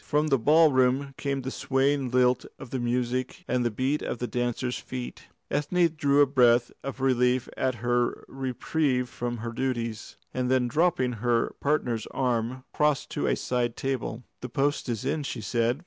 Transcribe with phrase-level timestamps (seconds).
[0.03, 4.25] From the ballroom came the swaying lilt of the music and the beat of the
[4.25, 5.25] dancers' feet.
[5.51, 11.11] Ethne drew a breath of relief at her reprieve from her duties, and then dropping
[11.21, 14.23] her partner's arm, crossed to a side table.
[14.39, 15.79] "The post is in," she said.